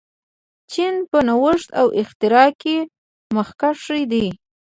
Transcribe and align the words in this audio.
چین 0.71 0.95
په 1.09 1.19
نوښت 1.27 1.69
او 1.79 1.87
اختراع 2.01 2.49
کې 2.61 2.77
مخکښ 3.35 3.81
دی. 4.11 4.27